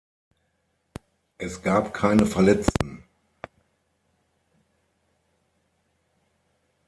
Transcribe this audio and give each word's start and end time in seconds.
Es 1.37 1.61
gab 1.61 1.93
keine 1.93 2.25
Verletzten. 2.25 3.03